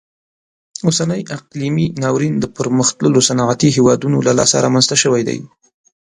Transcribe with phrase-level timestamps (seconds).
[0.85, 5.39] اوسنی اقلیمي ناورین د پرمختللو صنعتي هیوادونو له لاسه رامنځته شوی دی.